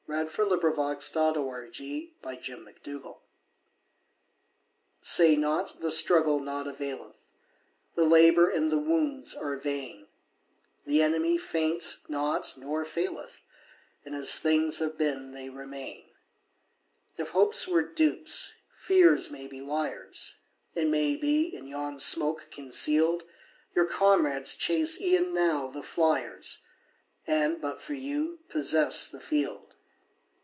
Say 0.09 0.25
Not 0.37 0.41
the 0.43 0.99
Struggle 0.99 1.39
Naught 1.39 1.67
Availeth 1.77 3.17
SAY 4.99 5.35
not 5.37 5.79
the 5.79 5.89
struggle 5.89 6.39
naught 6.41 6.67
availeth, 6.67 7.25
The 7.95 8.03
labour 8.03 8.49
and 8.49 8.69
the 8.69 8.77
wounds 8.77 9.33
are 9.33 9.55
vain, 9.55 10.07
The 10.85 11.01
enemy 11.01 11.37
faints 11.37 12.09
not, 12.09 12.55
nor 12.57 12.83
faileth, 12.83 13.41
And 14.03 14.13
as 14.13 14.37
things 14.37 14.79
have 14.79 14.97
been 14.97 15.31
they 15.31 15.47
remain. 15.49 16.09
If 17.17 17.29
hopes 17.29 17.65
were 17.65 17.81
dupes, 17.83 18.55
fears 18.75 19.31
may 19.31 19.47
be 19.47 19.61
liars; 19.61 20.39
It 20.75 20.89
may 20.89 21.15
be, 21.15 21.45
in 21.55 21.67
yon 21.67 21.97
smoke 21.99 22.49
conceal'd, 22.51 23.23
Your 23.73 23.85
comrades 23.85 24.55
chase 24.55 24.99
e'en 24.99 25.33
now 25.33 25.67
the 25.67 25.79
fliers, 25.83 26.57
And, 27.25 27.61
but 27.61 27.81
for 27.81 27.93
you, 27.93 28.39
possess 28.49 29.07
the 29.07 29.21
field. 29.21 29.73